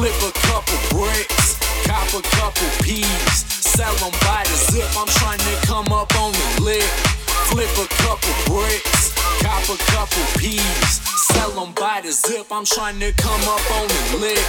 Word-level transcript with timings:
Flip 0.00 0.22
a 0.22 0.32
couple 0.48 0.80
bricks, 0.96 1.60
cop 1.84 2.08
a 2.16 2.22
couple 2.40 2.68
peas, 2.80 3.44
sell 3.60 3.92
them 3.96 4.10
by 4.24 4.42
the 4.44 4.56
zip. 4.72 4.88
I'm 4.96 5.06
trying 5.06 5.38
to 5.40 5.66
come 5.66 5.92
up 5.92 6.10
on 6.16 6.32
the 6.32 6.62
lip. 6.62 6.90
Flip 7.52 7.68
a 7.76 7.86
couple 8.00 8.32
bricks, 8.48 9.12
cop 9.44 9.62
a 9.68 9.76
couple 9.92 10.24
peas, 10.40 11.04
sell 11.28 11.50
them 11.50 11.74
by 11.74 12.00
the 12.00 12.12
zip. 12.12 12.46
I'm 12.50 12.64
trying 12.64 12.98
to 13.00 13.12
come 13.12 13.42
up 13.42 13.60
on 13.76 13.88
the 13.88 14.16
lip. 14.24 14.40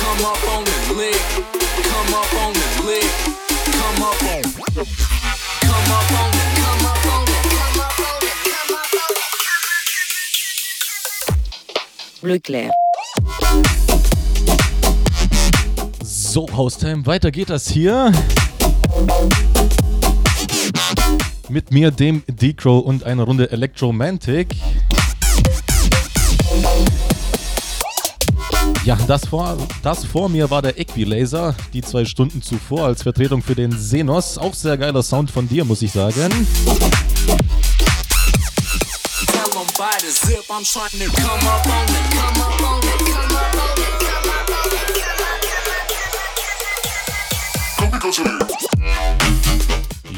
Come 0.00 0.24
up 0.24 0.42
on 0.56 0.64
the 0.64 0.94
lip. 0.96 1.20
Come 1.84 2.14
up 2.14 2.32
on 2.40 2.54
the 2.54 2.68
lip. 2.88 3.12
Come 3.68 4.02
up 4.08 4.22
on. 4.24 4.42
Come 5.68 5.92
up 5.92 6.12
on. 6.16 6.32
Come 6.56 6.86
up 6.86 7.06
on. 12.64 12.87
So, 16.38 16.46
Haustime, 16.56 17.04
weiter 17.04 17.32
geht 17.32 17.50
das 17.50 17.68
hier. 17.68 18.12
Mit 21.48 21.72
mir, 21.72 21.90
dem 21.90 22.22
Decro 22.28 22.78
und 22.78 23.02
einer 23.02 23.24
Runde 23.24 23.50
Electromantic. 23.50 24.54
Ja, 28.84 28.96
das 29.08 29.26
vor, 29.26 29.58
das 29.82 30.04
vor 30.04 30.28
mir 30.28 30.48
war 30.48 30.62
der 30.62 30.78
Equilaser, 30.78 31.56
die 31.72 31.82
zwei 31.82 32.04
Stunden 32.04 32.40
zuvor 32.40 32.84
als 32.84 33.02
Vertretung 33.02 33.42
für 33.42 33.56
den 33.56 33.76
Senos. 33.76 34.38
Auch 34.38 34.54
sehr 34.54 34.78
geiler 34.78 35.02
Sound 35.02 35.32
von 35.32 35.48
dir, 35.48 35.64
muss 35.64 35.82
ich 35.82 35.90
sagen. 35.90 36.30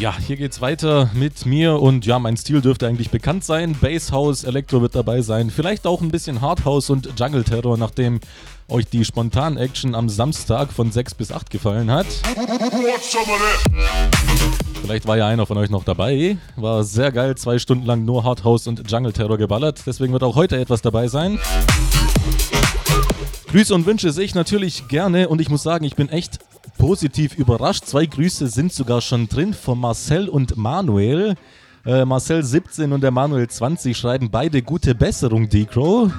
Ja, 0.01 0.17
hier 0.17 0.37
geht's 0.37 0.63
weiter 0.63 1.11
mit 1.13 1.45
mir 1.45 1.79
und 1.79 2.07
ja, 2.07 2.19
mein 2.19 2.35
Stil 2.35 2.63
dürfte 2.63 2.87
eigentlich 2.87 3.11
bekannt 3.11 3.45
sein. 3.45 3.77
Basshouse, 3.79 4.45
Elektro 4.45 4.81
wird 4.81 4.95
dabei 4.95 5.21
sein, 5.21 5.51
vielleicht 5.51 5.87
auch 5.87 6.01
ein 6.01 6.11
bisschen 6.11 6.41
Hardhouse 6.41 6.89
und 6.89 7.21
Jungle 7.21 7.45
Terror, 7.45 7.77
nachdem 7.77 8.19
euch 8.69 8.87
die 8.87 9.05
Spontan-Action 9.05 9.95
am 9.95 10.09
Samstag 10.09 10.73
von 10.73 10.91
6 10.91 11.13
bis 11.17 11.31
8 11.31 11.51
gefallen 11.51 11.91
hat. 11.91 12.07
Vielleicht 14.81 15.07
war 15.07 15.19
ja 15.19 15.27
einer 15.27 15.45
von 15.45 15.59
euch 15.59 15.69
noch 15.69 15.85
dabei. 15.85 16.39
War 16.57 16.83
sehr 16.83 17.13
geil, 17.13 17.37
zwei 17.37 17.59
Stunden 17.59 17.85
lang 17.85 18.07
nur 18.07 18.25
Hardhouse 18.25 18.69
und 18.69 18.91
Jungle 18.91 19.13
Terror 19.13 19.37
geballert. 19.37 19.83
Deswegen 19.85 20.15
wird 20.15 20.23
auch 20.23 20.35
heute 20.35 20.57
etwas 20.57 20.81
dabei 20.81 21.09
sein. 21.09 21.39
Grüße 23.49 23.75
und 23.75 23.85
Wünsche 23.85 24.13
sehe 24.13 24.25
ich 24.25 24.35
natürlich 24.35 24.89
gerne 24.89 25.29
und 25.29 25.43
ich 25.43 25.51
muss 25.51 25.63
sagen, 25.63 25.85
ich 25.85 25.95
bin 25.95 26.09
echt 26.09 26.39
positiv 26.81 27.37
überrascht. 27.37 27.85
Zwei 27.85 28.07
Grüße 28.07 28.49
sind 28.49 28.73
sogar 28.73 29.03
schon 29.03 29.29
drin 29.29 29.53
von 29.53 29.79
Marcel 29.79 30.31
und 30.31 30.57
Manuel. 30.57 31.35
Äh, 31.85 32.07
Marcel 32.07 32.43
17 32.43 32.93
und 32.93 33.03
der 33.03 33.11
Manuel 33.11 33.49
20 33.49 33.95
schreiben 33.95 34.31
beide 34.31 34.63
gute 34.63 34.95
Besserung, 34.95 35.49
Decro. 35.49 36.11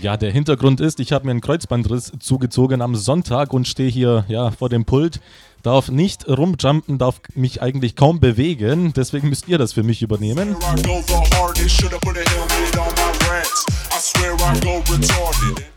Ja, 0.00 0.16
der 0.18 0.30
Hintergrund 0.30 0.80
ist, 0.80 1.00
ich 1.00 1.12
habe 1.12 1.24
mir 1.24 1.30
einen 1.30 1.40
Kreuzbandriss 1.40 2.12
zugezogen 2.20 2.82
am 2.82 2.94
Sonntag 2.94 3.54
und 3.54 3.66
stehe 3.66 3.88
hier 3.88 4.26
ja, 4.28 4.50
vor 4.50 4.68
dem 4.68 4.84
Pult. 4.84 5.20
Darf 5.62 5.88
nicht 5.88 6.28
rumjumpen, 6.28 6.98
darf 6.98 7.20
mich 7.34 7.62
eigentlich 7.62 7.96
kaum 7.96 8.20
bewegen. 8.20 8.92
Deswegen 8.94 9.30
müsst 9.30 9.48
ihr 9.48 9.56
das 9.56 9.72
für 9.72 9.82
mich 9.82 10.02
übernehmen. 10.02 10.54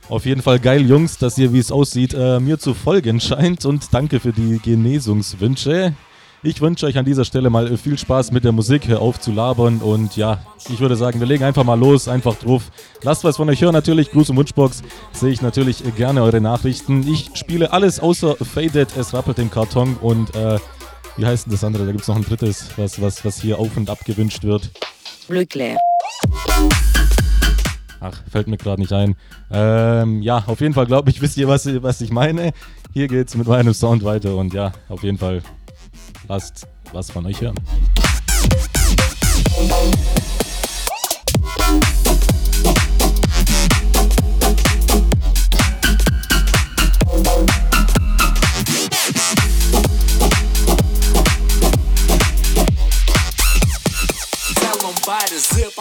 Auf 0.10 0.26
jeden 0.26 0.42
Fall 0.42 0.60
geil, 0.60 0.82
Jungs, 0.82 1.18
dass 1.18 1.38
ihr, 1.38 1.54
wie 1.54 1.60
es 1.60 1.72
aussieht, 1.72 2.14
äh, 2.14 2.40
mir 2.40 2.58
zu 2.58 2.74
folgen 2.74 3.20
scheint. 3.22 3.66
Und 3.66 3.94
danke 3.94 4.20
für 4.20 4.34
die 4.34 4.60
Genesungswünsche. 4.60 5.94
Ich 6.42 6.62
wünsche 6.62 6.86
euch 6.86 6.98
an 6.98 7.04
dieser 7.04 7.26
Stelle 7.26 7.50
mal 7.50 7.76
viel 7.78 7.98
Spaß 7.98 8.32
mit 8.32 8.46
der 8.46 8.54
Musik, 8.54 8.88
hör 8.88 9.02
auf 9.02 9.20
zu 9.20 9.34
labern 9.34 9.80
und 9.80 10.16
ja, 10.16 10.40
ich 10.70 10.80
würde 10.80 10.96
sagen, 10.96 11.20
wir 11.20 11.28
legen 11.28 11.44
einfach 11.44 11.66
mal 11.66 11.78
los, 11.78 12.08
einfach 12.08 12.36
drauf. 12.36 12.72
Lasst 13.04 13.26
was 13.26 13.36
von 13.36 13.50
euch 13.50 13.62
hören, 13.62 13.74
natürlich, 13.74 14.10
Gruß 14.10 14.30
und 14.30 14.38
Wunschbox, 14.38 14.82
sehe 15.12 15.32
ich 15.32 15.42
natürlich 15.42 15.84
gerne 15.98 16.24
eure 16.24 16.40
Nachrichten. 16.40 17.06
Ich 17.06 17.32
spiele 17.34 17.74
alles 17.74 18.00
außer 18.00 18.38
Faded, 18.38 18.88
es 18.98 19.14
rappelt 19.14 19.38
im 19.38 19.52
Karton 19.52 19.98
und 20.00 20.34
äh, 20.34 20.60
wie 21.18 21.26
heißt 21.26 21.48
denn 21.48 21.52
das 21.52 21.66
andere? 21.66 21.86
Da 21.86 21.92
gibt 21.92 22.04
es 22.04 22.08
noch 22.08 22.16
ein 22.16 22.24
drittes, 22.24 22.70
was, 22.78 23.02
was, 23.02 23.26
was 23.26 23.42
hier 23.42 23.60
auf 23.60 23.76
und 23.76 23.90
ab 23.90 24.00
gewünscht 24.06 24.46
wird. 24.46 24.72
Clair. 25.50 25.78
Ach, 28.02 28.22
fällt 28.30 28.48
mir 28.48 28.58
gerade 28.58 28.82
nicht 28.82 28.94
ein. 28.94 29.16
Ähm, 29.52 30.22
ja, 30.22 30.44
auf 30.48 30.62
jeden 30.62 30.74
Fall 30.74 30.86
glaube 30.86 31.10
ich, 31.10 31.22
wisst 31.22 31.38
ihr, 31.38 31.48
was, 31.48 31.68
was 31.82 32.02
ich 32.02 32.12
meine. 32.12 32.52
Hier 32.94 33.08
geht's 33.08 33.36
mit 33.36 33.48
meinem 33.48 33.74
Sound 33.74 34.04
weiter 34.04 34.36
und 34.36 34.54
ja, 34.54 34.72
auf 34.88 35.04
jeden 35.04 35.18
Fall 35.18 35.42
Lasst 36.28 36.68
was 36.94 37.12
von 37.12 37.26
euch 37.26 37.42
hören. 37.42 37.56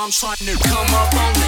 I'm 0.01 0.13
trying 0.13 0.37
to 0.37 0.57
come 0.63 0.95
up 0.95 1.13
on 1.13 1.43
it, 1.43 1.48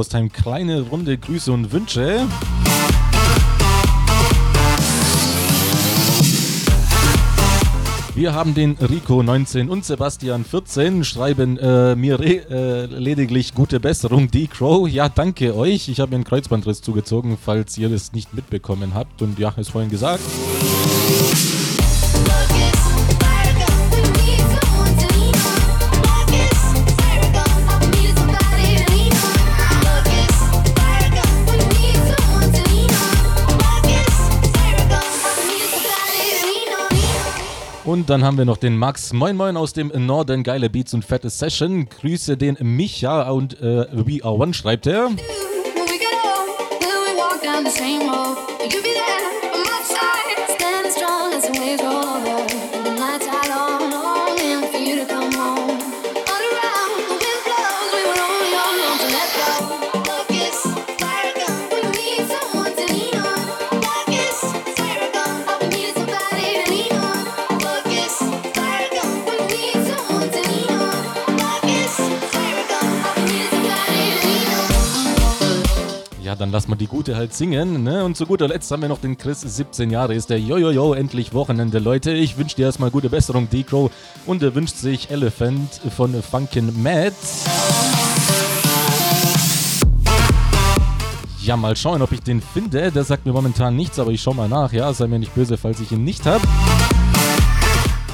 Haustime 0.00 0.30
kleine 0.30 0.80
Runde 0.80 1.18
Grüße 1.18 1.52
und 1.52 1.72
Wünsche. 1.72 2.26
Wir 8.14 8.32
haben 8.32 8.54
den 8.54 8.78
Rico 8.78 9.22
19 9.22 9.68
und 9.68 9.84
Sebastian 9.84 10.46
14, 10.46 11.04
schreiben 11.04 11.58
äh, 11.58 11.94
mir 11.96 12.18
äh, 12.18 12.86
lediglich 12.86 13.54
gute 13.54 13.78
Besserung, 13.78 14.30
D-Crow. 14.30 14.88
Ja, 14.88 15.10
danke 15.10 15.54
euch. 15.54 15.90
Ich 15.90 16.00
habe 16.00 16.12
mir 16.12 16.16
einen 16.16 16.24
Kreuzbandriss 16.24 16.80
zugezogen, 16.80 17.36
falls 17.36 17.76
ihr 17.76 17.90
das 17.90 18.14
nicht 18.14 18.32
mitbekommen 18.32 18.94
habt. 18.94 19.20
Und 19.20 19.38
ja, 19.38 19.50
ist 19.58 19.68
vorhin 19.68 19.90
gesagt. 19.90 20.22
Dann 38.10 38.24
haben 38.24 38.36
wir 38.38 38.44
noch 38.44 38.56
den 38.56 38.76
Max. 38.76 39.12
Moin 39.12 39.36
Moin 39.36 39.56
aus 39.56 39.72
dem 39.72 39.92
Norden. 39.94 40.42
Geile 40.42 40.68
Beats 40.68 40.92
und 40.94 41.04
fette 41.04 41.30
Session. 41.30 41.88
Grüße 41.88 42.36
den 42.36 42.56
Micha 42.60 43.30
und 43.30 43.60
äh, 43.60 43.86
We 43.92 44.24
Are 44.24 44.34
One 44.34 44.52
schreibt 44.52 44.88
er. 44.88 45.10
Dann 76.40 76.50
lass 76.50 76.68
mal 76.68 76.76
die 76.76 76.86
Gute 76.86 77.16
halt 77.16 77.34
singen. 77.34 77.82
Ne? 77.82 78.04
Und 78.04 78.16
zu 78.16 78.24
guter 78.24 78.48
Letzt 78.48 78.70
haben 78.70 78.80
wir 78.80 78.88
noch 78.88 79.00
den 79.00 79.18
Chris, 79.18 79.42
17 79.42 79.90
Jahre 79.90 80.14
ist 80.14 80.30
der. 80.30 80.40
Jojojo, 80.40 80.94
endlich 80.94 81.34
Wochenende, 81.34 81.78
Leute. 81.78 82.12
Ich 82.12 82.38
wünsche 82.38 82.56
dir 82.56 82.66
erstmal 82.66 82.90
gute 82.90 83.10
Besserung, 83.10 83.50
D-Crow. 83.50 83.90
Und 84.26 84.42
er 84.42 84.54
wünscht 84.54 84.76
sich 84.76 85.10
Elephant 85.10 85.80
von 85.94 86.22
Funkin' 86.22 86.82
Matt. 86.82 87.12
Ja, 91.42 91.56
mal 91.56 91.76
schauen, 91.76 92.00
ob 92.00 92.12
ich 92.12 92.20
den 92.20 92.40
finde. 92.40 92.90
Der 92.90 93.04
sagt 93.04 93.26
mir 93.26 93.32
momentan 93.32 93.76
nichts, 93.76 93.98
aber 93.98 94.10
ich 94.10 94.22
schau 94.22 94.32
mal 94.32 94.48
nach. 94.48 94.72
Ja, 94.72 94.92
sei 94.92 95.08
mir 95.08 95.18
nicht 95.18 95.34
böse, 95.34 95.58
falls 95.58 95.80
ich 95.80 95.92
ihn 95.92 96.04
nicht 96.04 96.24
habe. 96.24 96.46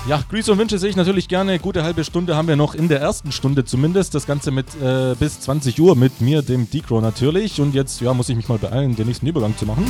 Ja, 0.09 0.23
Grüße 0.31 0.53
und 0.53 0.59
Wünsche 0.59 0.79
sehe 0.79 0.88
ich 0.88 0.95
natürlich 0.95 1.27
gerne. 1.27 1.59
Gute 1.59 1.83
halbe 1.83 2.05
Stunde 2.05 2.37
haben 2.37 2.47
wir 2.47 2.55
noch 2.55 2.77
in 2.77 2.87
der 2.87 3.01
ersten 3.01 3.33
Stunde 3.33 3.64
zumindest. 3.64 4.14
Das 4.14 4.25
Ganze 4.25 4.53
mit 4.53 4.66
äh, 4.81 5.16
bis 5.19 5.40
20 5.40 5.81
Uhr 5.81 5.97
mit 5.97 6.21
mir, 6.21 6.42
dem 6.42 6.71
Decro 6.71 7.01
natürlich. 7.01 7.61
Und 7.61 7.75
jetzt 7.75 8.01
ja, 8.01 8.14
muss 8.14 8.29
ich 8.29 8.37
mich 8.37 8.49
mal 8.49 8.59
beeilen, 8.59 8.95
den 8.95 9.09
nächsten 9.09 9.27
Übergang 9.27 9.57
zu 9.57 9.66
machen. 9.66 9.85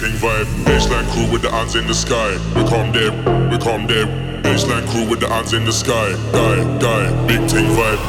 Stimulating 0.00 0.28
vibe, 0.28 0.64
baseline 0.64 1.06
crew 1.12 1.30
with 1.30 1.42
the 1.42 1.50
hands 1.50 1.76
in 1.76 1.86
the 1.86 1.92
sky. 1.92 2.32
We 2.56 2.66
come 2.70 2.90
there, 2.90 3.12
we 3.50 3.58
come 3.58 3.86
there. 3.86 4.06
Baseline 4.40 4.88
crew 4.88 5.06
with 5.06 5.20
the 5.20 5.28
hands 5.28 5.52
in 5.52 5.66
the 5.66 5.72
sky. 5.72 6.12
Die, 6.32 6.78
die. 6.78 7.26
big 7.26 7.40
thing 7.50 7.66
vibe. 7.66 7.99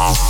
Oh. 0.00 0.28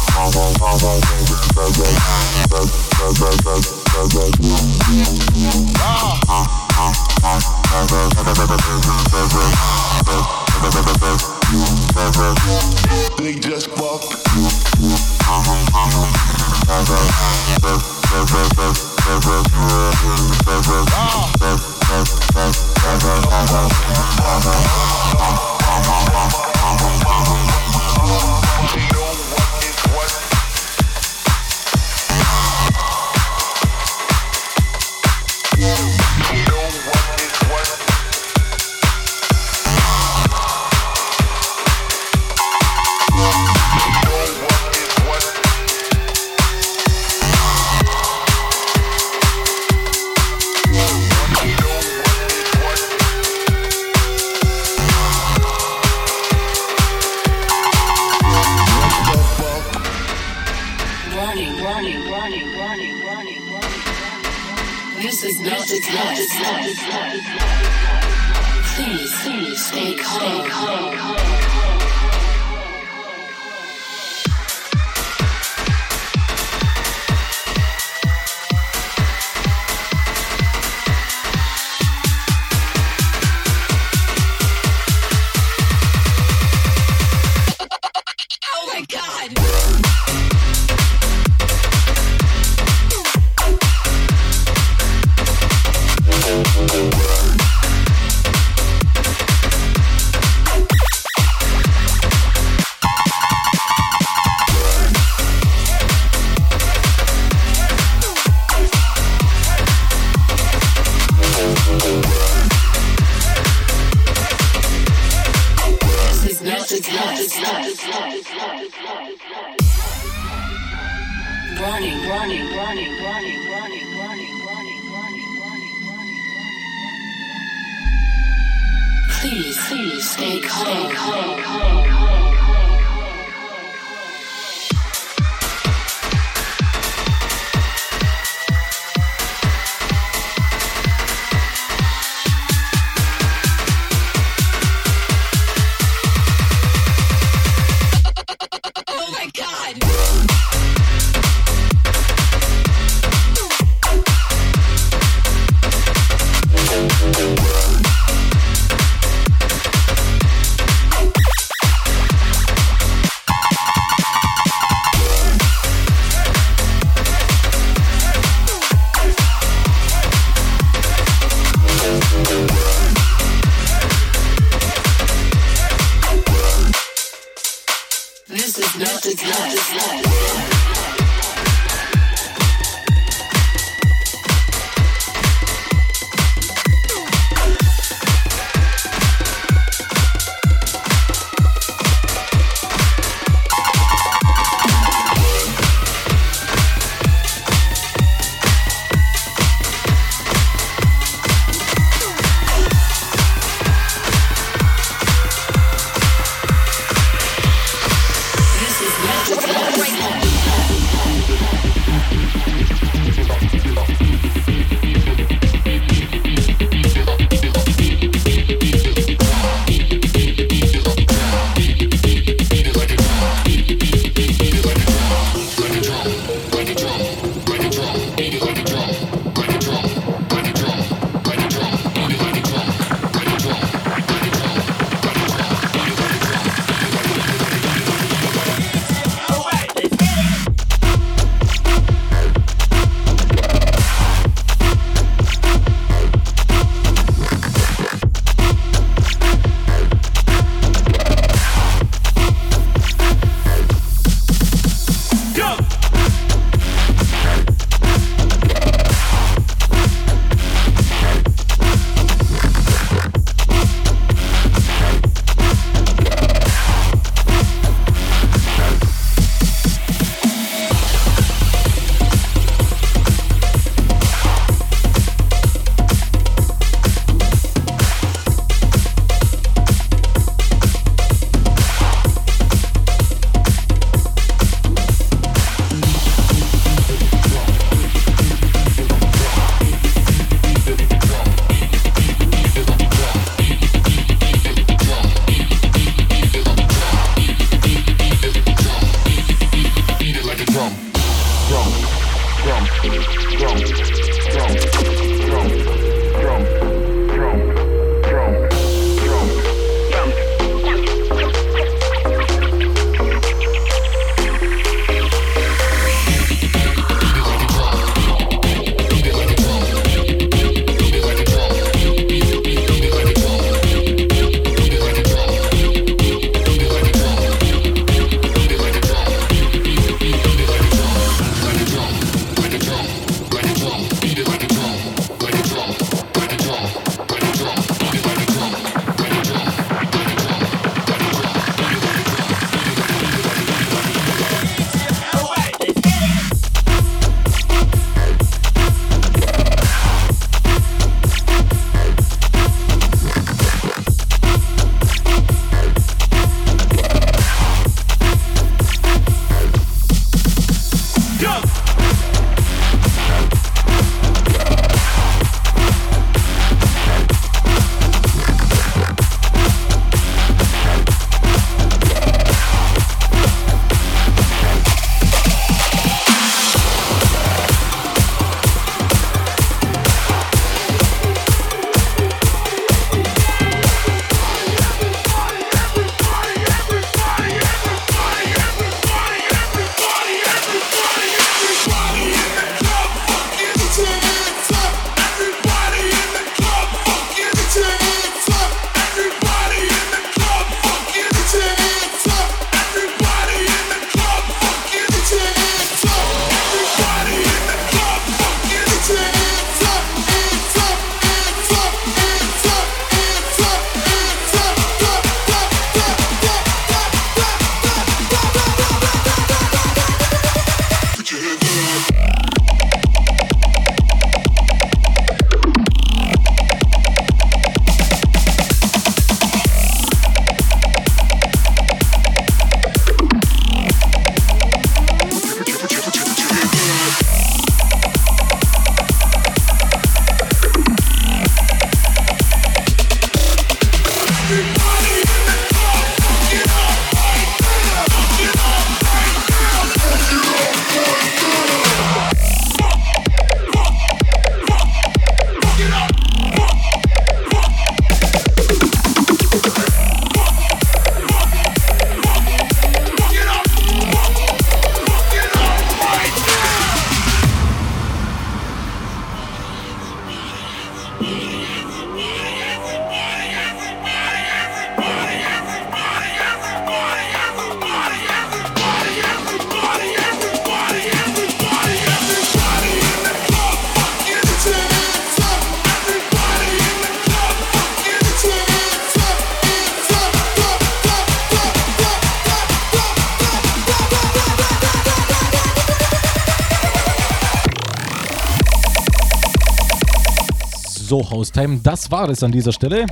Haustime, 501.38 501.60
das 501.62 501.90
war 501.90 502.08
es 502.08 502.22
an 502.24 502.32
dieser 502.32 502.52
Stelle. 502.52 502.86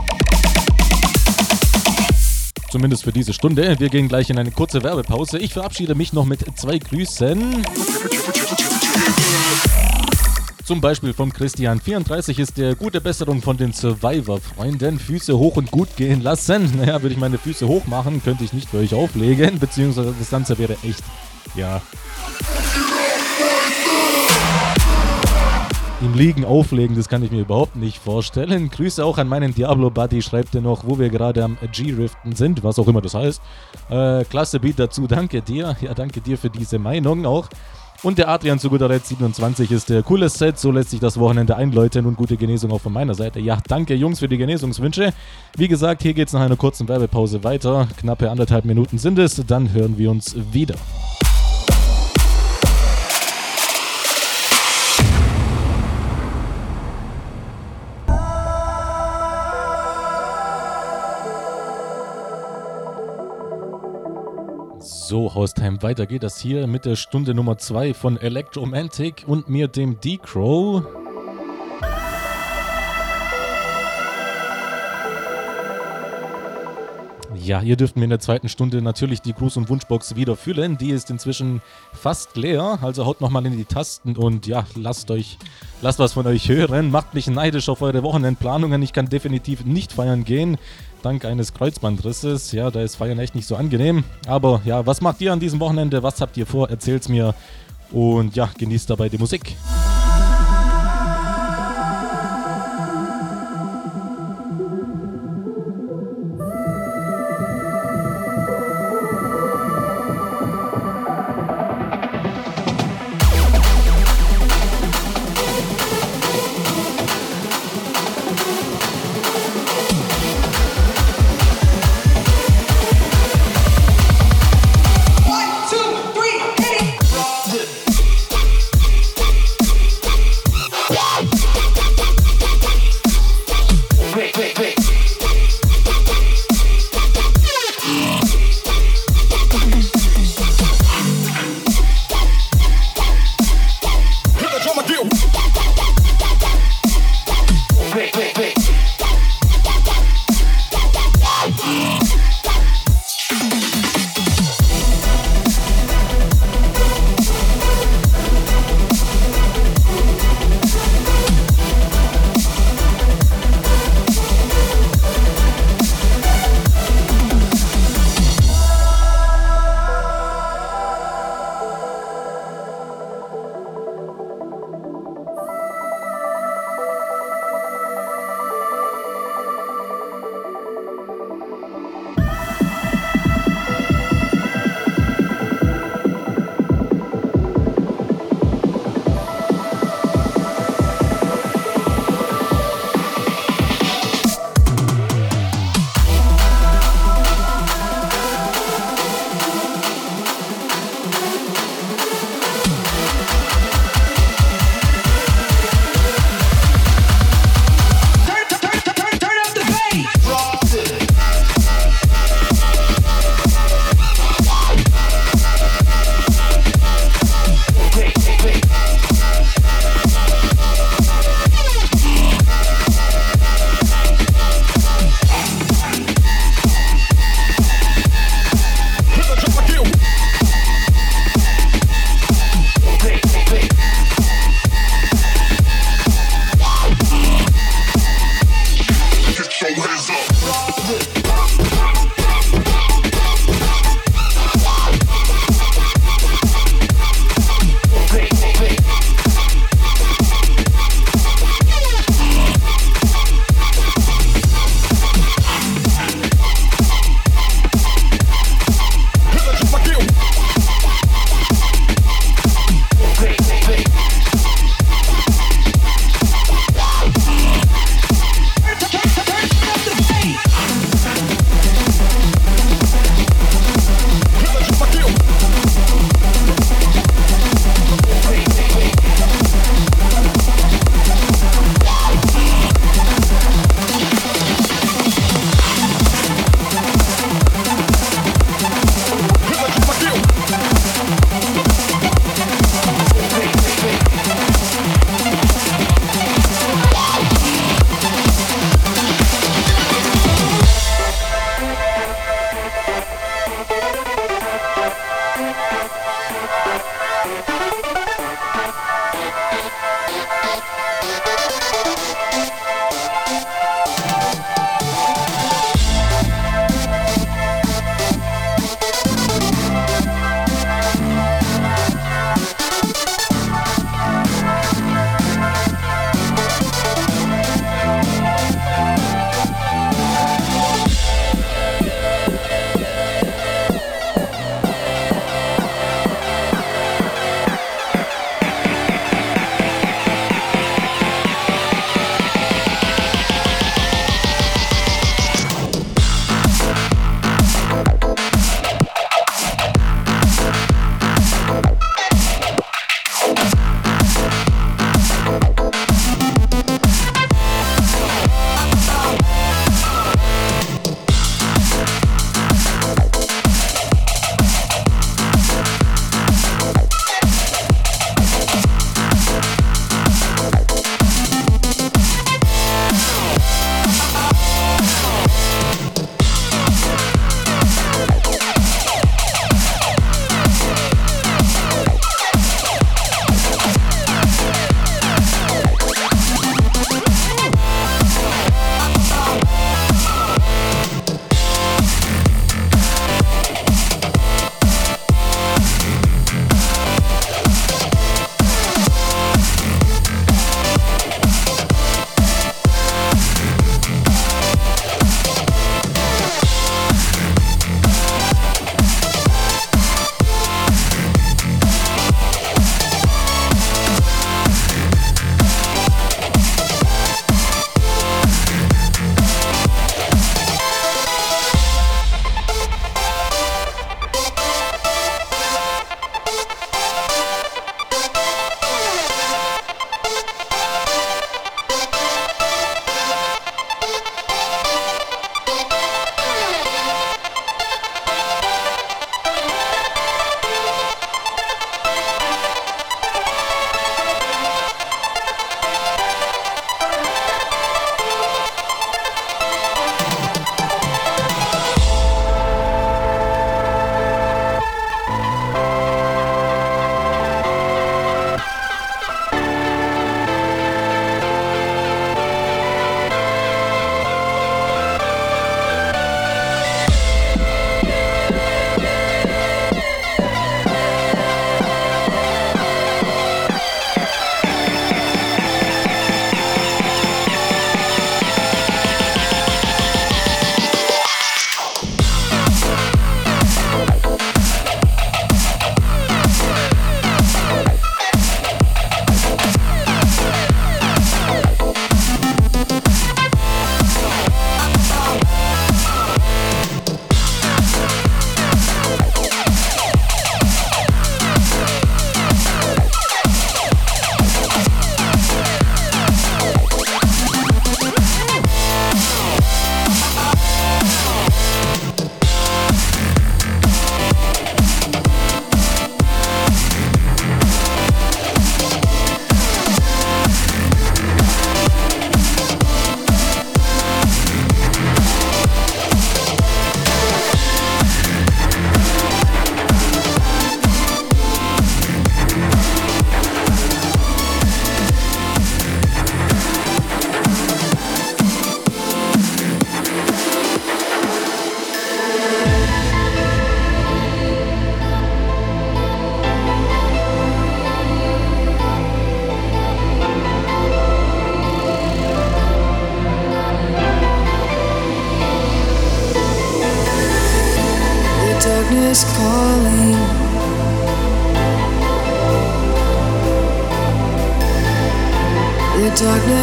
Zumindest 2.70 3.02
für 3.02 3.12
diese 3.12 3.32
Stunde. 3.32 3.74
Wir 3.78 3.88
gehen 3.88 4.08
gleich 4.08 4.30
in 4.30 4.38
eine 4.38 4.52
kurze 4.52 4.84
Werbepause. 4.84 5.38
Ich 5.38 5.52
verabschiede 5.52 5.96
mich 5.96 6.12
noch 6.12 6.24
mit 6.24 6.44
zwei 6.56 6.78
Grüßen. 6.78 7.64
Zum 10.64 10.80
Beispiel 10.80 11.12
vom 11.12 11.32
Christian 11.32 11.80
34 11.80 12.38
ist 12.38 12.56
der 12.56 12.76
gute 12.76 13.00
Besserung 13.00 13.42
von 13.42 13.56
den 13.56 13.72
Survivor-Freunden. 13.72 15.00
Füße 15.00 15.36
hoch 15.36 15.56
und 15.56 15.72
gut 15.72 15.96
gehen 15.96 16.20
lassen. 16.20 16.72
Naja, 16.76 17.02
würde 17.02 17.14
ich 17.14 17.20
meine 17.20 17.38
Füße 17.38 17.66
hoch 17.66 17.86
machen, 17.86 18.22
könnte 18.22 18.44
ich 18.44 18.52
nicht 18.52 18.68
für 18.70 18.78
euch 18.78 18.94
auflegen. 18.94 19.58
Beziehungsweise 19.58 20.14
das 20.16 20.30
Ganze 20.30 20.56
wäre 20.58 20.76
echt, 20.84 21.02
ja, 21.56 21.80
Im 26.06 26.14
Liegen 26.14 26.44
auflegen, 26.44 26.94
das 26.94 27.08
kann 27.08 27.24
ich 27.24 27.32
mir 27.32 27.40
überhaupt 27.40 27.74
nicht 27.74 27.98
vorstellen. 27.98 28.70
Grüße 28.70 29.04
auch 29.04 29.18
an 29.18 29.26
meinen 29.26 29.52
Diablo-Buddy, 29.52 30.22
schreibt 30.22 30.54
er 30.54 30.60
noch, 30.60 30.86
wo 30.86 31.00
wir 31.00 31.08
gerade 31.08 31.42
am 31.42 31.58
G-Riften 31.72 32.36
sind, 32.36 32.62
was 32.62 32.78
auch 32.78 32.86
immer 32.86 33.02
das 33.02 33.14
heißt. 33.14 33.42
Äh, 33.90 34.24
klasse 34.26 34.60
Beat 34.60 34.78
dazu, 34.78 35.08
danke 35.08 35.42
dir. 35.42 35.76
Ja, 35.80 35.94
danke 35.94 36.20
dir 36.20 36.38
für 36.38 36.48
diese 36.48 36.78
Meinung 36.78 37.26
auch. 37.26 37.48
Und 38.04 38.18
der 38.18 38.28
Adrian 38.28 38.60
zu 38.60 38.70
guter 38.70 38.86
Letzt 38.86 39.08
27 39.08 39.72
ist 39.72 39.90
der 39.90 40.04
cooles 40.04 40.34
Set, 40.34 40.60
so 40.60 40.70
lässt 40.70 40.90
sich 40.90 41.00
das 41.00 41.18
Wochenende 41.18 41.56
einläuten 41.56 42.06
und 42.06 42.16
gute 42.16 42.36
Genesung 42.36 42.70
auch 42.70 42.82
von 42.82 42.92
meiner 42.92 43.14
Seite. 43.14 43.40
Ja, 43.40 43.58
danke 43.66 43.94
Jungs 43.94 44.20
für 44.20 44.28
die 44.28 44.38
Genesungswünsche. 44.38 45.12
Wie 45.56 45.66
gesagt, 45.66 46.02
hier 46.02 46.14
geht 46.14 46.28
es 46.28 46.34
nach 46.34 46.42
einer 46.42 46.56
kurzen 46.56 46.86
Werbepause 46.86 47.42
weiter. 47.42 47.88
Knappe 47.96 48.30
anderthalb 48.30 48.64
Minuten 48.64 48.98
sind 48.98 49.18
es, 49.18 49.42
dann 49.44 49.72
hören 49.72 49.98
wir 49.98 50.12
uns 50.12 50.36
wieder. 50.52 50.76
So, 65.08 65.32
Haustime, 65.32 65.80
weiter 65.82 66.04
geht 66.04 66.24
das 66.24 66.40
hier 66.40 66.66
mit 66.66 66.84
der 66.84 66.96
Stunde 66.96 67.32
Nummer 67.32 67.58
2 67.58 67.94
von 67.94 68.16
Electromantic 68.16 69.22
und 69.28 69.48
mir, 69.48 69.68
dem 69.68 70.00
D-Crow. 70.00 70.82
Ja, 77.46 77.62
ihr 77.62 77.76
dürft 77.76 77.94
mir 77.94 78.02
in 78.02 78.10
der 78.10 78.18
zweiten 78.18 78.48
Stunde 78.48 78.82
natürlich 78.82 79.22
die 79.22 79.32
Gruß- 79.32 79.56
und 79.56 79.68
Wunschbox 79.68 80.16
wieder 80.16 80.34
füllen. 80.34 80.76
Die 80.76 80.90
ist 80.90 81.10
inzwischen 81.10 81.62
fast 81.92 82.36
leer. 82.36 82.80
Also 82.82 83.06
haut 83.06 83.20
nochmal 83.20 83.46
in 83.46 83.56
die 83.56 83.64
Tasten 83.64 84.16
und 84.16 84.48
ja, 84.48 84.66
lasst 84.74 85.12
euch, 85.12 85.38
lasst 85.82 86.00
was 86.00 86.14
von 86.14 86.26
euch 86.26 86.48
hören. 86.48 86.90
Macht 86.90 87.14
mich 87.14 87.28
neidisch 87.28 87.68
auf 87.68 87.80
eure 87.82 88.02
Wochenendplanungen. 88.02 88.82
Ich 88.82 88.92
kann 88.92 89.08
definitiv 89.08 89.64
nicht 89.64 89.92
feiern 89.92 90.24
gehen. 90.24 90.58
Dank 91.02 91.24
eines 91.24 91.54
Kreuzbandrisses. 91.54 92.52
Ja, 92.52 92.70
da 92.70 92.82
ist 92.82 92.96
Feiern 92.96 93.18
echt 93.18 93.34
nicht 93.34 93.46
so 93.46 93.56
angenehm. 93.56 94.04
Aber 94.26 94.60
ja, 94.64 94.86
was 94.86 95.00
macht 95.00 95.20
ihr 95.20 95.32
an 95.32 95.40
diesem 95.40 95.60
Wochenende? 95.60 96.02
Was 96.02 96.20
habt 96.20 96.36
ihr 96.36 96.46
vor? 96.46 96.68
Erzählt's 96.70 97.08
mir. 97.08 97.34
Und 97.90 98.34
ja, 98.34 98.50
genießt 98.58 98.90
dabei 98.90 99.08
die 99.08 99.18
Musik. 99.18 99.56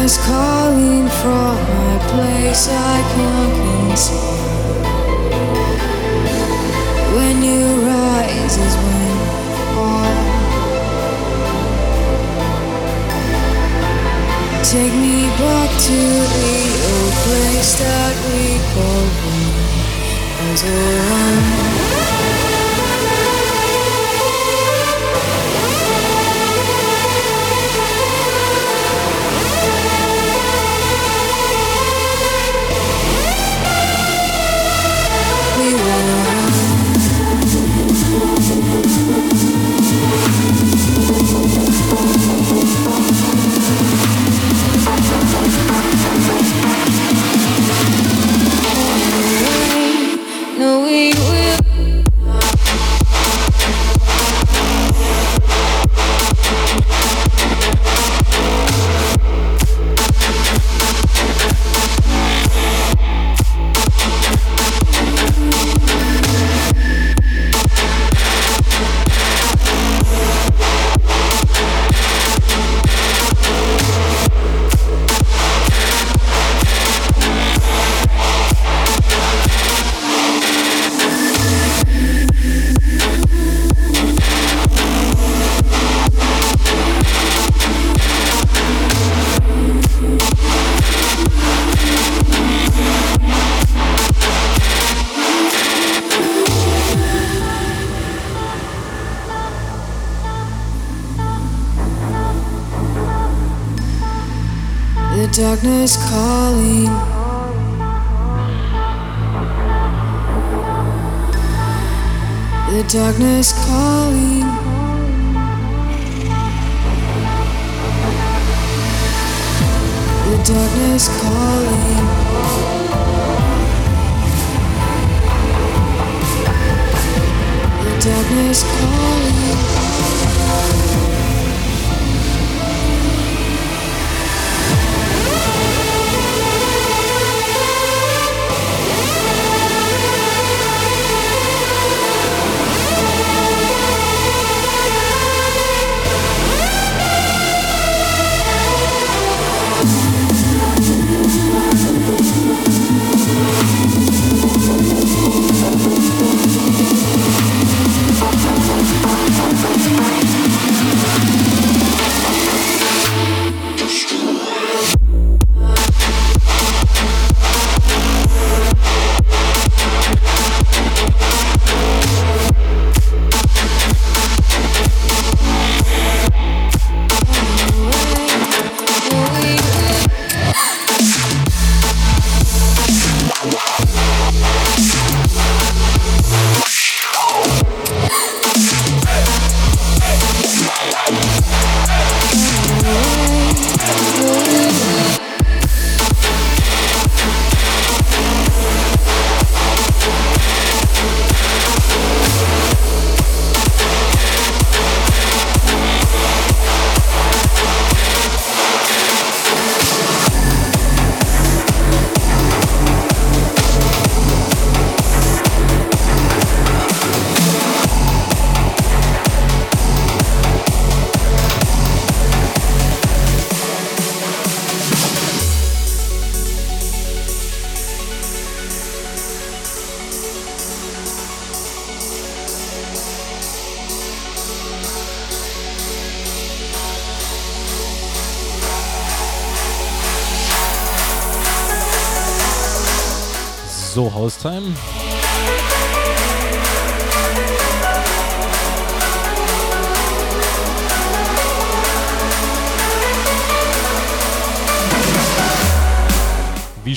Darkness 0.04 0.26
calling 0.26 1.08
from 1.08 1.56
my 1.56 1.98
place 2.08 2.68
I 2.68 3.00
can't 3.14 3.88
conceal. 3.88 4.18
When 7.16 7.42
you 7.42 7.64
rise 7.88 8.56
is 8.56 8.76
when 8.76 9.08
you 9.08 9.56
fall. 9.74 10.16
Take 14.64 14.92
me 14.92 15.28
back 15.38 15.70
to 15.88 16.00
the 16.36 16.54
old 16.90 17.14
place 17.24 17.78
that 17.78 18.14
we 18.28 18.58
call 18.74 19.06
home. 19.20 19.54
As 20.52 20.62
one. 20.62 21.73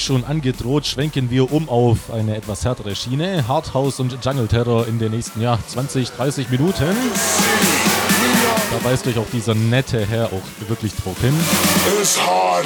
Schon 0.08 0.24
angedroht, 0.24 0.88
schwenken 0.88 1.30
wir 1.30 1.52
um 1.52 1.68
auf 1.68 2.12
eine 2.14 2.38
etwas 2.38 2.64
härtere 2.64 2.96
Schiene. 2.96 3.46
Hardhouse 3.46 4.00
und 4.00 4.18
Jungle 4.24 4.48
Terror 4.48 4.88
in 4.88 5.00
den 5.00 5.12
nächsten 5.12 5.42
ja, 5.42 5.60
20, 5.68 6.12
30 6.12 6.50
Minuten. 6.50 6.96
Da 8.72 8.90
weist 8.90 9.06
euch 9.06 9.18
auch 9.18 9.30
dieser 9.34 9.54
nette 9.54 10.06
Herr 10.06 10.28
auch 10.28 10.70
wirklich 10.70 10.96
drauf 10.96 11.20
hin. 11.20 11.34
It's 12.00 12.18
hard 12.18 12.66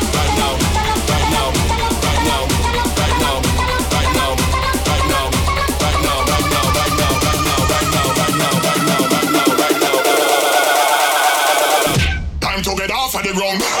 wrong. 13.33 13.80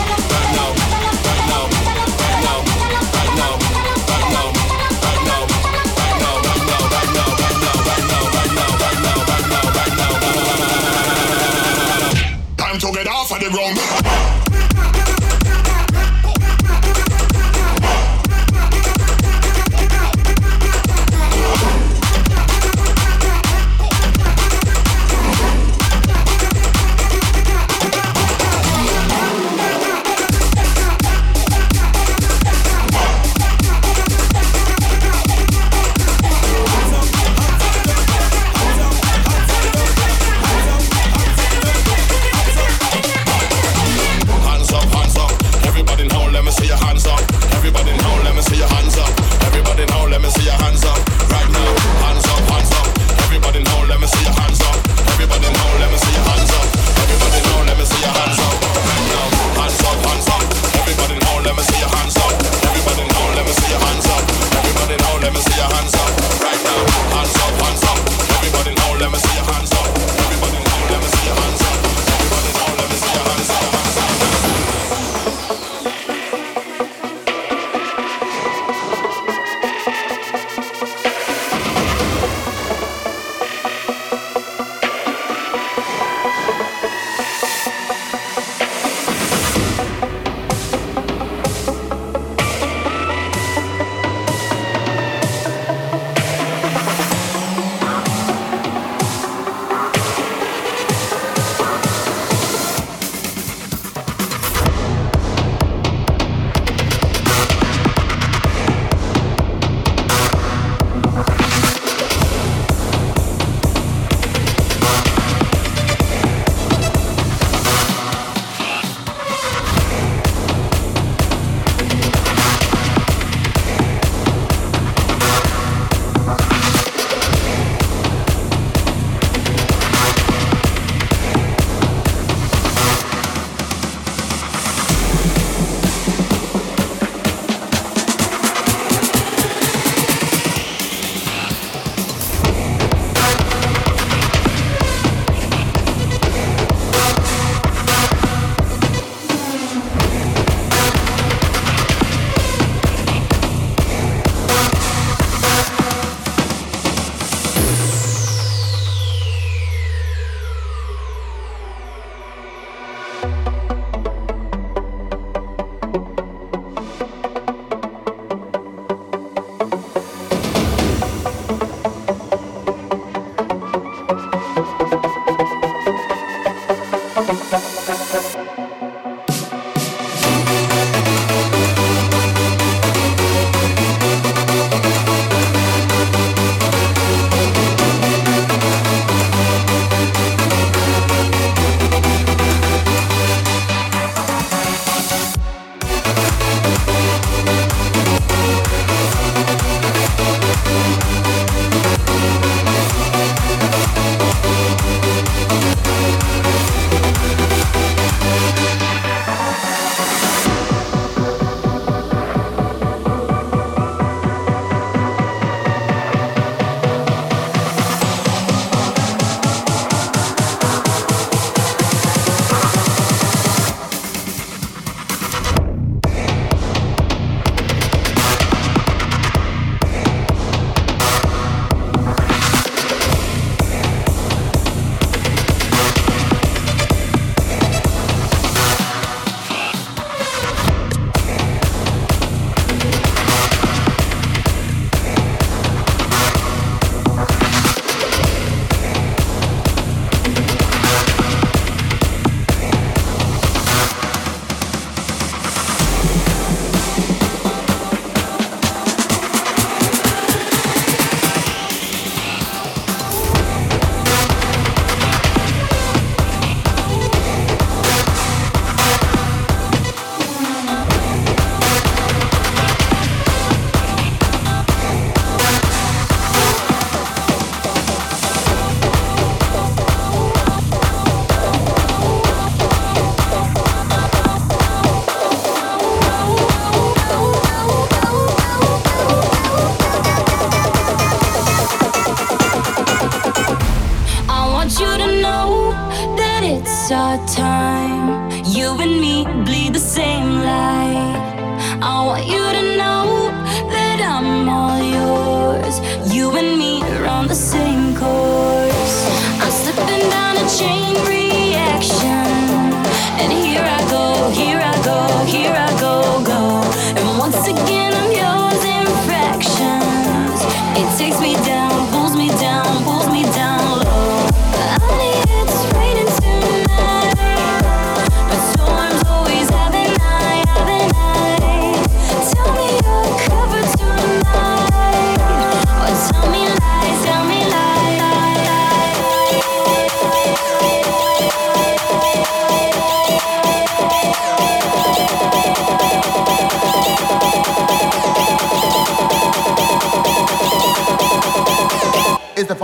the 13.41 13.49
ground. 13.49 14.00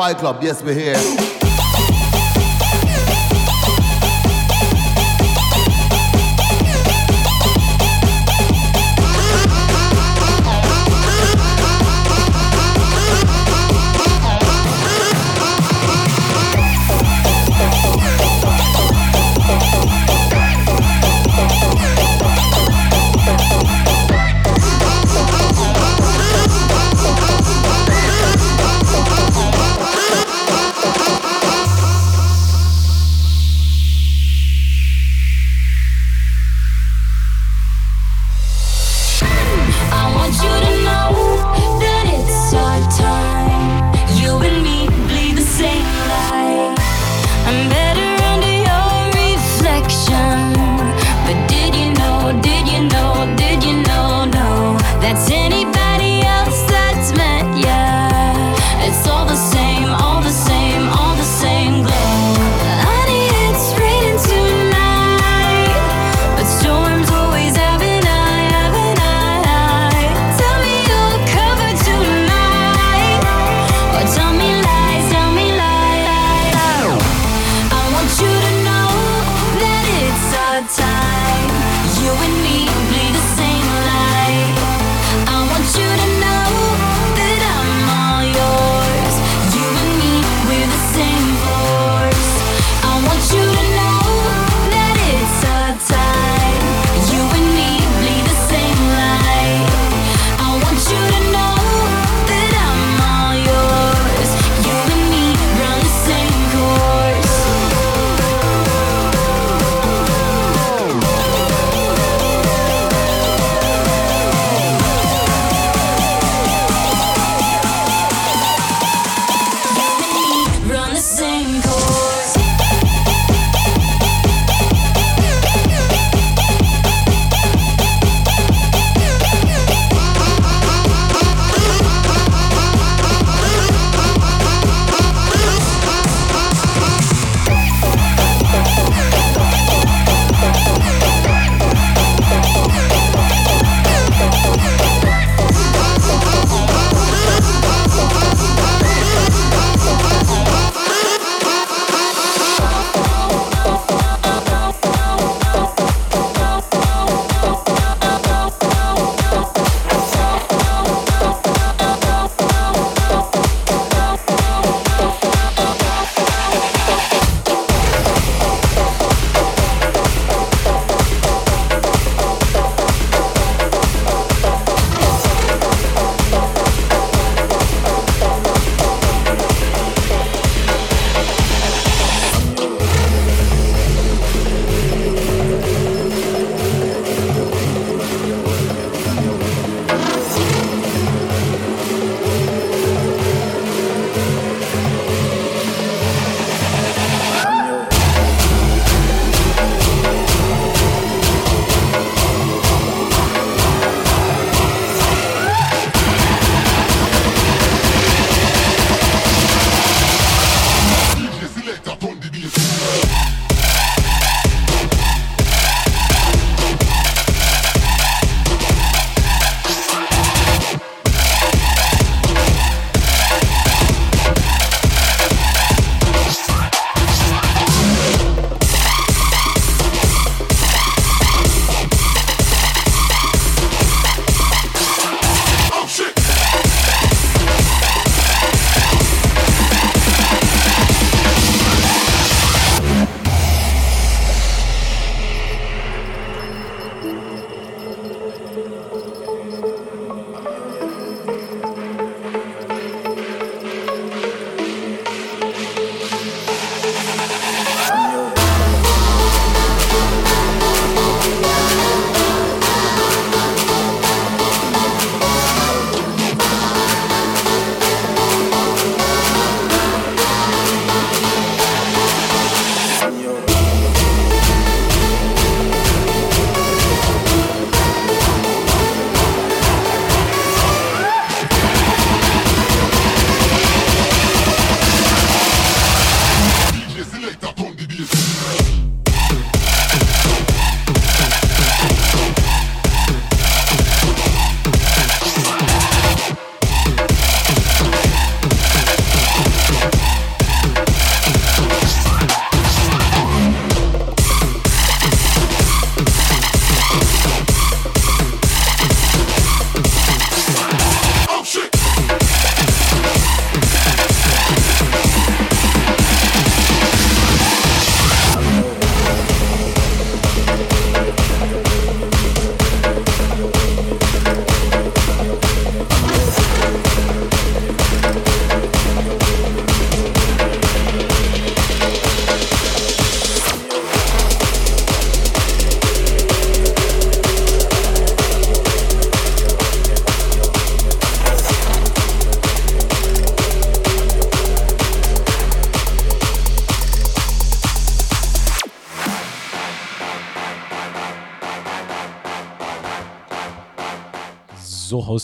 Fight 0.08 0.20
Club. 0.20 0.42
Yes, 0.42 0.64
we're 0.64 0.74
here. 0.74 1.37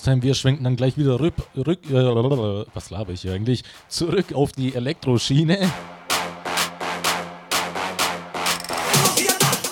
Haustime, 0.04 0.22
wir 0.22 0.36
schwenken 0.36 0.66
dann 0.66 0.76
gleich 0.76 0.98
wieder 0.98 1.22
rück, 1.22 1.34
rück 1.56 1.80
äh, 1.90 2.66
was 2.74 2.90
laber 2.90 3.14
ich 3.14 3.22
hier 3.22 3.32
eigentlich? 3.32 3.64
Zurück 3.88 4.34
auf 4.34 4.52
die 4.52 4.76
Elektroschiene. 4.76 5.72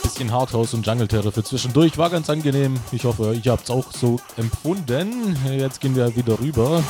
Bisschen 0.03 0.31
Hardhouse 0.31 0.73
und 0.73 0.87
Jungle 0.87 1.09
Terror 1.09 1.33
für 1.33 1.43
zwischendurch 1.43 1.97
war 1.97 2.09
ganz 2.09 2.29
angenehm. 2.29 2.79
Ich 2.93 3.03
hoffe, 3.03 3.37
ihr 3.43 3.51
habt 3.51 3.65
es 3.65 3.71
auch 3.71 3.91
so 3.91 4.21
empfunden. 4.37 5.35
Jetzt 5.49 5.81
gehen 5.81 5.97
wir 5.97 6.15
wieder 6.15 6.39
rüber. 6.39 6.81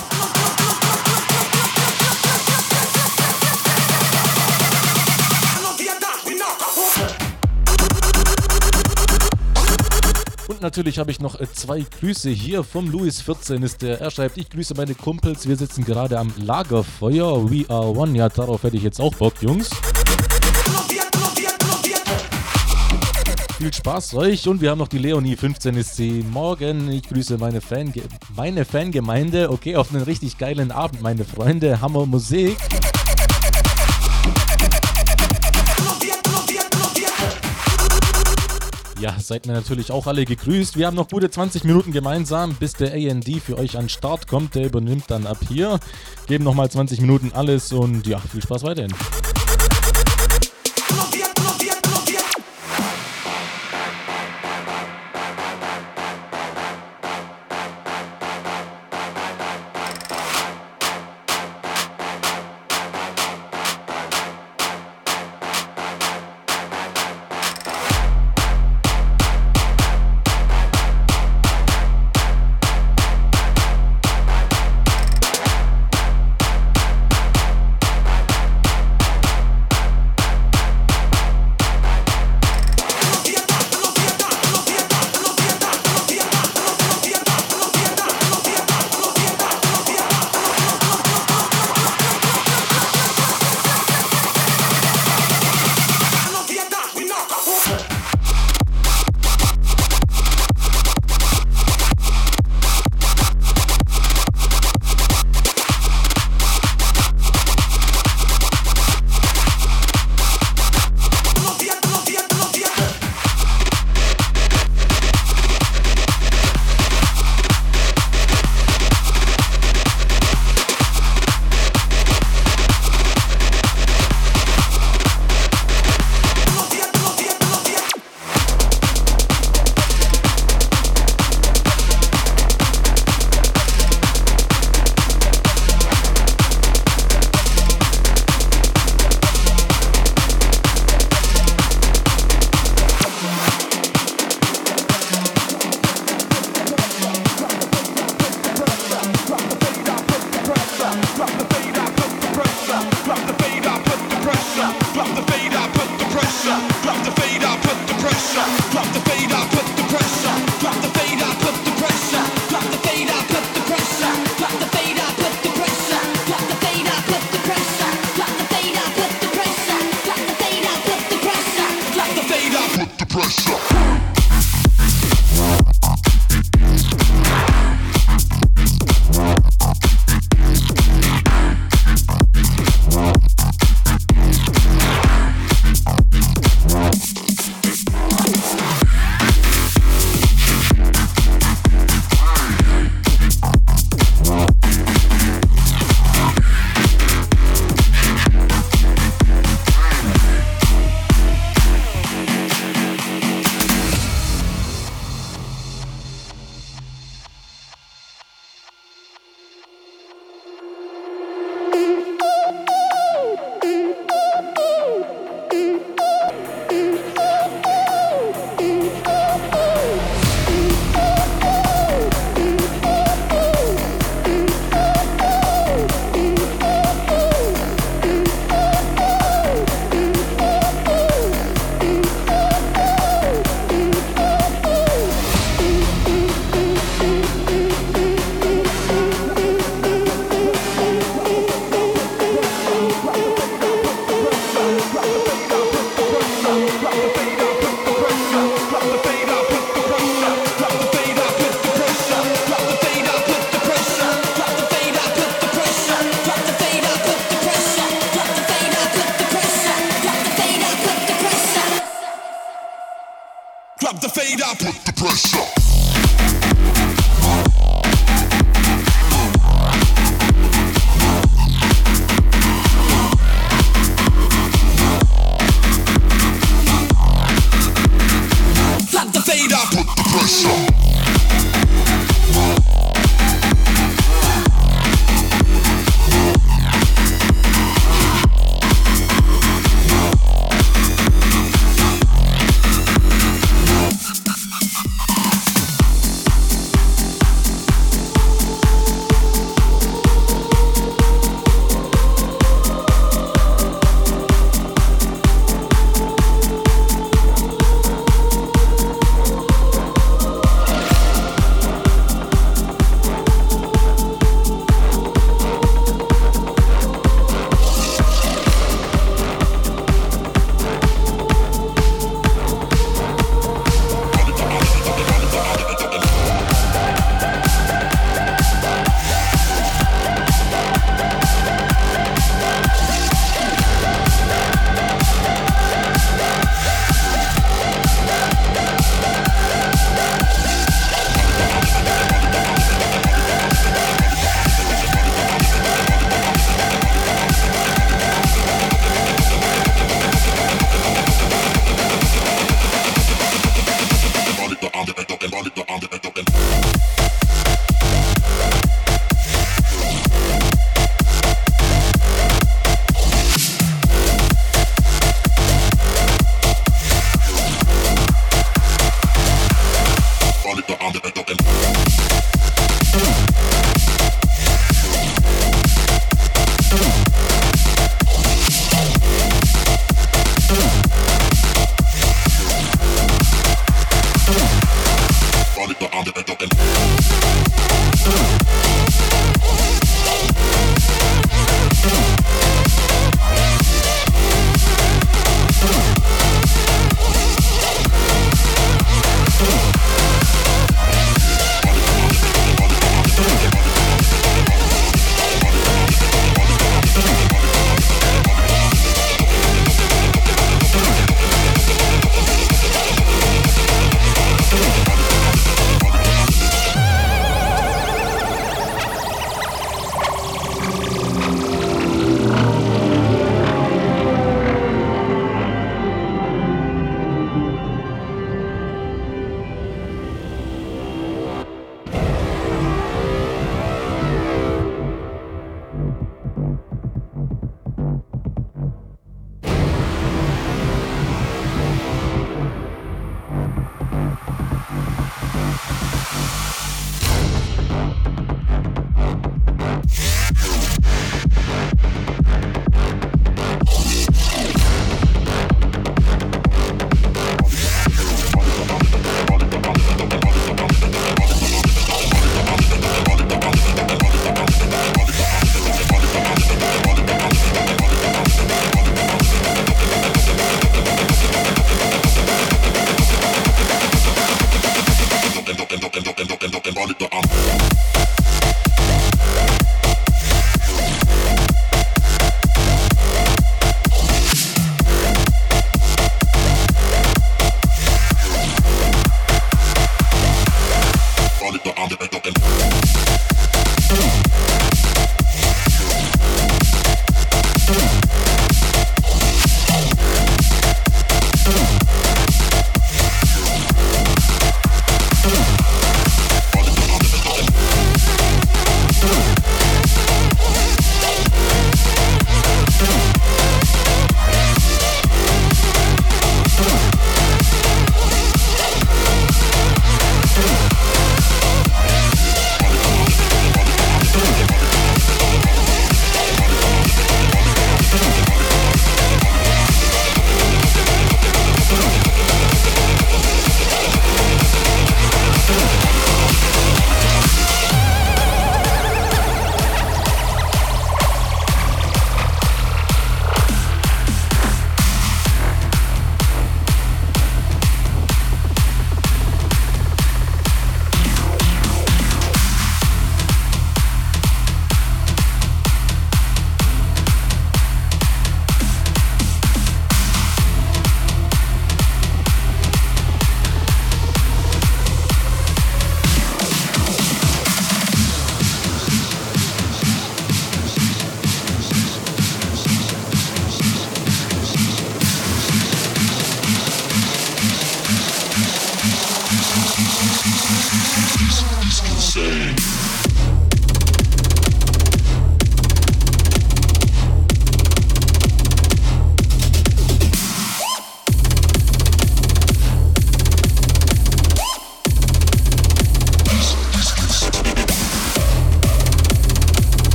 Natürlich 10.62 11.00
habe 11.00 11.10
ich 11.10 11.20
noch 11.20 11.40
äh, 11.40 11.48
zwei 11.52 11.82
Grüße 11.82 12.30
hier 12.30 12.64
vom 12.64 12.92
Louis 12.92 13.20
14 13.22 13.64
ist 13.64 13.82
der. 13.82 14.00
Er 14.00 14.12
schreibt, 14.12 14.38
ich 14.38 14.48
grüße 14.48 14.76
meine 14.76 14.94
Kumpels. 14.94 15.48
Wir 15.48 15.56
sitzen 15.56 15.84
gerade 15.84 16.20
am 16.20 16.32
Lagerfeuer. 16.38 17.50
We 17.50 17.66
are 17.68 17.88
one. 17.88 18.16
Ja, 18.16 18.30
darauf 18.30 18.62
hätte 18.62 18.78
ich 18.78 18.84
jetzt 18.84 19.02
auch 19.02 19.16
Bock, 19.16 19.34
Jungs. 19.42 19.72
Viel 23.58 23.74
Spaß 23.74 24.14
euch 24.14 24.48
und 24.48 24.62
wir 24.62 24.70
haben 24.70 24.80
noch 24.80 24.88
die 24.88 25.00
Leonie 25.00 25.36
15 25.36 25.76
ist 25.76 25.96
sie. 25.96 26.24
Morgen, 26.32 26.92
ich 26.92 27.04
grüße 27.04 27.40
meine, 27.40 27.60
Fange 27.60 28.04
meine 28.36 28.64
Fangemeinde. 28.64 29.50
Okay, 29.50 29.76
auf 29.76 29.92
einen 29.92 30.04
richtig 30.04 30.38
geilen 30.38 30.72
Abend, 30.72 31.02
meine 31.02 31.26
Freunde. 31.26 31.82
Hammer 31.82 32.06
Musik. 32.06 32.58
Ja, 39.02 39.16
seid 39.20 39.48
mir 39.48 39.54
natürlich 39.54 39.92
auch 39.92 40.06
alle 40.06 40.26
gegrüßt. 40.26 40.78
Wir 40.78 40.86
haben 40.86 40.96
noch 40.96 41.08
gute 41.08 41.32
20 41.32 41.64
Minuten 41.64 41.92
gemeinsam, 41.92 42.54
bis 42.54 42.74
der 42.74 42.94
AND 42.94 43.28
für 43.44 43.58
euch 43.58 43.76
an 43.76 43.90
Start 43.90 44.28
kommt. 44.28 44.54
Der 44.54 44.68
übernimmt 44.68 45.06
dann 45.08 45.26
ab 45.26 45.40
hier. 45.48 45.80
Geben 46.28 46.44
nochmal 46.44 46.70
20 46.70 47.02
Minuten 47.02 47.32
alles 47.34 47.74
und 47.74 48.06
ja, 48.06 48.20
viel 48.20 48.44
Spaß 48.44 48.62
weiterhin. 48.62 48.94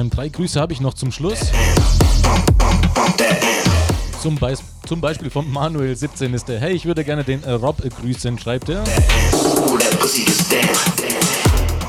Haustime, 0.00 0.10
drei 0.10 0.28
Grüße 0.28 0.60
habe 0.60 0.72
ich 0.72 0.80
noch 0.80 0.94
zum 0.94 1.12
Schluss. 1.12 1.38
Zum, 4.22 4.36
Beis 4.36 4.62
zum 4.86 5.00
Beispiel 5.00 5.30
von 5.30 5.52
Manuel17 5.52 6.34
ist 6.34 6.48
der, 6.48 6.60
hey, 6.60 6.72
ich 6.72 6.86
würde 6.86 7.04
gerne 7.04 7.24
den 7.24 7.42
Rob 7.44 7.82
grüßen, 7.82 8.38
schreibt 8.38 8.68
er. 8.70 8.82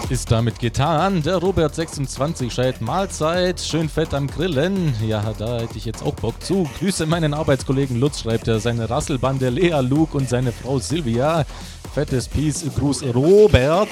Ist 0.10 0.30
damit 0.30 0.60
getan. 0.60 1.24
Der 1.24 1.38
Robert26 1.38 2.52
schreibt 2.52 2.82
Mahlzeit, 2.82 3.62
schön 3.62 3.88
fett 3.88 4.14
am 4.14 4.28
Grillen. 4.28 4.94
Ja, 5.06 5.34
da 5.38 5.60
hätte 5.60 5.78
ich 5.78 5.86
jetzt 5.86 6.04
auch 6.04 6.16
Bock 6.16 6.42
zu. 6.44 6.70
Grüße 6.80 7.06
meinen 7.06 7.34
Arbeitskollegen 7.34 8.00
Lutz, 8.00 8.22
schreibt 8.22 8.48
er. 8.50 8.60
Seine 8.60 8.90
Rasselbande 8.90 9.50
Lea 9.50 9.80
Luke 9.82 10.18
und 10.18 10.28
seine 10.28 10.52
Frau 10.52 10.80
Silvia. 10.80 11.46
Fettes 11.94 12.28
Peace, 12.28 12.66
Gruß 12.78 13.04
Robert. 13.14 13.90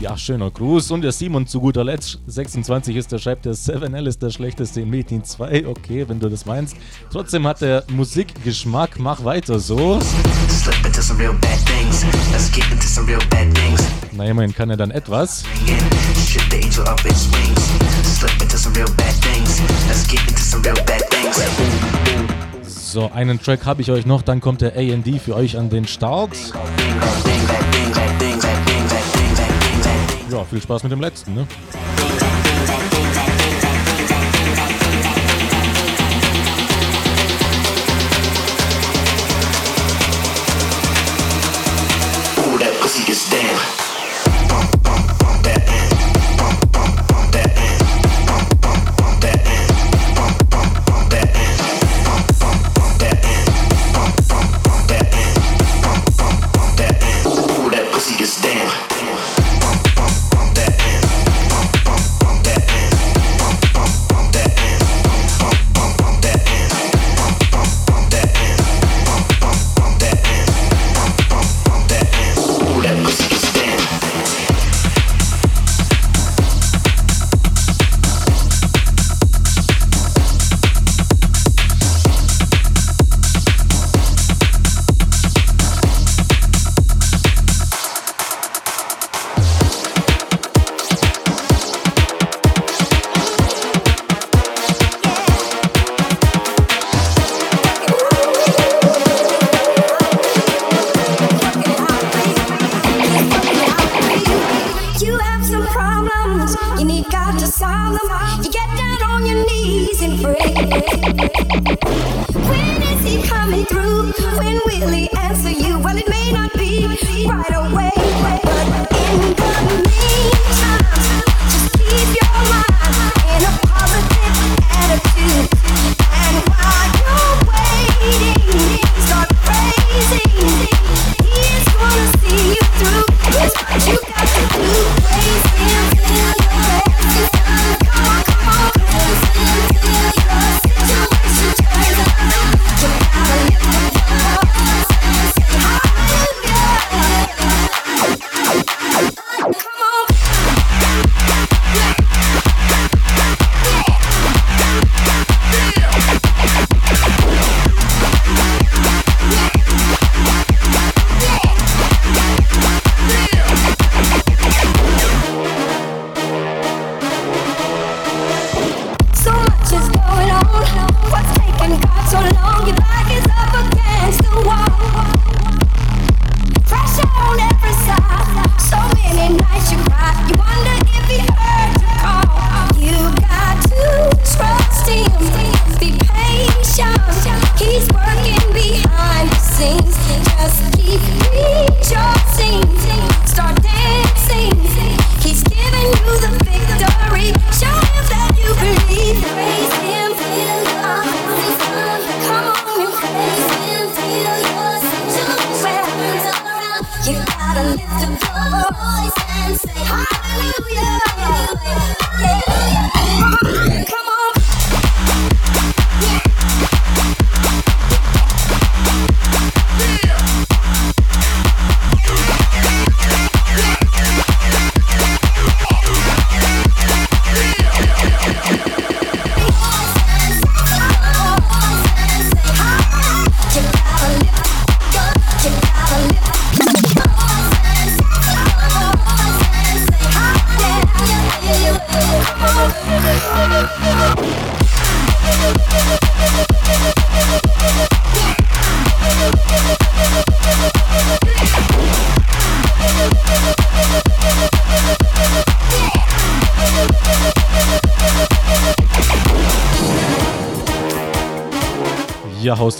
Ja, 0.00 0.16
schöner 0.16 0.50
Gruß. 0.50 0.90
Und 0.90 1.02
der 1.02 1.12
Simon 1.12 1.46
zu 1.46 1.60
guter 1.60 1.84
Letzt, 1.84 2.18
26 2.26 2.96
ist 2.96 3.12
der, 3.12 3.18
schreibt 3.18 3.44
der 3.44 3.54
7L 3.54 4.08
ist 4.08 4.22
der 4.22 4.30
schlechteste 4.30 4.80
in 4.80 4.90
Metin 4.90 5.24
2. 5.24 5.66
Okay, 5.66 6.08
wenn 6.08 6.18
du 6.18 6.28
das 6.28 6.46
meinst. 6.46 6.76
Trotzdem 7.10 7.46
hat 7.46 7.60
der 7.60 7.84
Musikgeschmack. 7.88 8.98
Mach 8.98 9.24
weiter 9.24 9.58
so. 9.60 9.98
Na, 14.12 14.24
immerhin 14.24 14.54
kann 14.54 14.70
er 14.70 14.76
dann 14.76 14.90
etwas. 14.90 15.44
So, 22.66 23.10
einen 23.10 23.40
Track 23.40 23.64
habe 23.64 23.82
ich 23.82 23.90
euch 23.90 24.06
noch, 24.06 24.22
dann 24.22 24.40
kommt 24.40 24.60
der 24.60 24.76
AD 24.76 25.18
für 25.18 25.34
euch 25.34 25.56
an 25.56 25.70
den 25.70 25.86
Start. 25.86 26.30
Ja, 30.30 30.44
viel 30.44 30.60
Spaß 30.60 30.82
mit 30.82 30.92
dem 30.92 31.00
letzten, 31.00 31.34
ne? 31.34 31.46
Gets 43.06 43.28
down. 43.28 43.83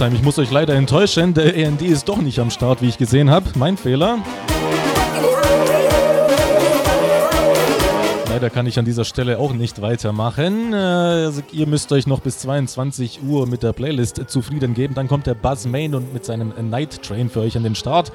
Haustime, 0.05 0.19
ich 0.19 0.25
muss 0.25 0.39
euch 0.39 0.51
leider 0.51 0.75
enttäuschen. 0.75 1.33
Der 1.33 1.55
AND 1.67 1.81
ist 1.81 2.09
doch 2.09 2.19
nicht 2.19 2.39
am 2.39 2.51
Start, 2.51 2.83
wie 2.83 2.89
ich 2.89 2.99
gesehen 2.99 3.31
habe. 3.31 3.47
Mein 3.57 3.77
Fehler. 3.79 4.19
Leider 8.29 8.51
kann 8.51 8.67
ich 8.67 8.79
an 8.79 8.85
dieser 8.85 9.05
Stelle 9.05 9.39
auch 9.39 9.55
nicht 9.55 9.81
weitermachen. 9.81 10.73
Äh, 10.73 10.77
also 10.77 11.43
ihr 11.53 11.67
müsst 11.67 11.91
euch 11.93 12.07
noch 12.07 12.21
bis 12.21 12.39
22 12.39 13.21
Uhr 13.27 13.47
mit 13.47 13.63
der 13.63 13.73
Playlist 13.73 14.23
zufrieden 14.27 14.75
geben. 14.75 14.95
Dann 14.95 15.09
kommt 15.09 15.27
der 15.27 15.35
Buzz 15.35 15.65
Main 15.67 15.95
und 15.95 16.13
mit 16.13 16.25
seinem 16.25 16.53
Night 16.69 17.03
Train 17.03 17.31
für 17.31 17.41
euch 17.41 17.57
an 17.57 17.63
den 17.63 17.75
Start. 17.75 18.13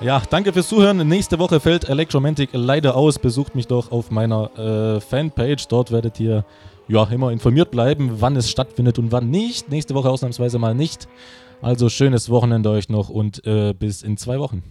Ja, 0.00 0.20
danke 0.28 0.52
fürs 0.52 0.68
Zuhören. 0.68 1.06
Nächste 1.08 1.38
Woche 1.38 1.60
fällt 1.60 1.88
Electromantic 1.88 2.50
leider 2.52 2.96
aus. 2.96 3.18
Besucht 3.18 3.54
mich 3.54 3.68
doch 3.68 3.92
auf 3.92 4.10
meiner 4.10 4.50
äh, 4.58 5.00
Fanpage. 5.00 5.68
Dort 5.68 5.92
werdet 5.92 6.18
ihr 6.20 6.44
ja 6.92 7.04
immer 7.04 7.32
informiert 7.32 7.70
bleiben, 7.70 8.20
wann 8.20 8.36
es 8.36 8.50
stattfindet 8.50 8.98
und 8.98 9.12
wann 9.12 9.30
nicht. 9.30 9.70
Nächste 9.70 9.94
Woche 9.94 10.10
ausnahmsweise 10.10 10.58
mal 10.58 10.74
nicht. 10.74 11.08
Also 11.62 11.88
schönes 11.88 12.28
Wochenende 12.28 12.70
euch 12.70 12.88
noch 12.88 13.08
und 13.08 13.46
äh, 13.46 13.72
bis 13.72 14.02
in 14.02 14.16
zwei 14.16 14.38
Wochen. 14.38 14.62